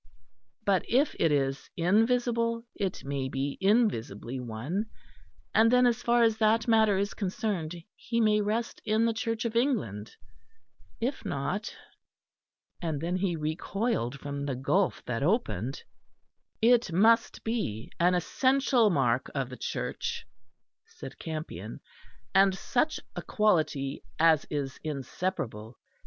[0.65, 4.87] But if it is invisible, it may be invisibly one,
[5.53, 9.45] and then as far as that matter is concerned, he may rest in the Church
[9.45, 10.15] of England.
[10.99, 11.75] If not
[12.81, 15.83] and then he recoiled from the gulf that opened.
[16.63, 20.25] "It must be an essential mark of the Church,"
[20.87, 21.79] said Campion,
[22.33, 25.77] "and such a quality as is inseparable.